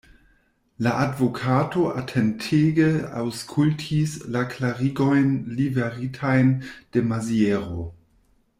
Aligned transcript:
La 0.85 0.93
advokato 1.01 1.83
atentege 2.01 2.87
aŭskultis 3.21 4.15
la 4.37 4.43
klarigojn 4.55 5.31
liveritajn 5.61 6.51
de 6.97 7.05
Maziero. 7.13 7.87